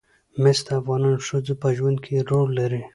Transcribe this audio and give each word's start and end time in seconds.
مس 0.41 0.57
د 0.65 0.67
افغان 0.79 1.03
ښځو 1.27 1.53
په 1.61 1.67
ژوند 1.77 1.97
کې 2.05 2.25
رول 2.29 2.49
لري. 2.59 2.81